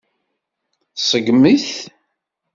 [0.95, 1.69] Tṣeggem-it.